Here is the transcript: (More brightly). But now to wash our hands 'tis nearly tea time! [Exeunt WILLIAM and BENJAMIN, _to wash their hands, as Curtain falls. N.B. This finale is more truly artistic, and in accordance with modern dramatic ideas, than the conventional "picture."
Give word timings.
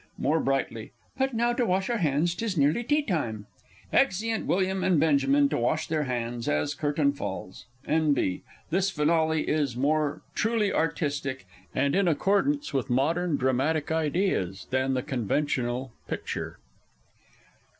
(More 0.17 0.39
brightly). 0.39 0.93
But 1.19 1.35
now 1.35 1.53
to 1.53 1.63
wash 1.63 1.87
our 1.87 1.99
hands 1.99 2.33
'tis 2.33 2.57
nearly 2.57 2.83
tea 2.83 3.03
time! 3.03 3.45
[Exeunt 3.93 4.47
WILLIAM 4.47 4.83
and 4.83 4.99
BENJAMIN, 4.99 5.49
_to 5.49 5.59
wash 5.59 5.85
their 5.85 6.05
hands, 6.05 6.47
as 6.49 6.73
Curtain 6.73 7.13
falls. 7.13 7.65
N.B. 7.85 8.41
This 8.71 8.89
finale 8.89 9.47
is 9.47 9.77
more 9.77 10.23
truly 10.33 10.73
artistic, 10.73 11.45
and 11.75 11.93
in 11.95 12.07
accordance 12.07 12.73
with 12.73 12.89
modern 12.89 13.37
dramatic 13.37 13.91
ideas, 13.91 14.65
than 14.71 14.95
the 14.95 15.03
conventional 15.03 15.91
"picture." 16.07 16.57